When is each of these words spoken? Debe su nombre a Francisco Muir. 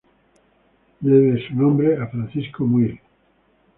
Debe 1.01 1.47
su 1.47 1.53
nombre 1.53 2.01
a 2.01 2.07
Francisco 2.07 2.65
Muir. 2.65 2.99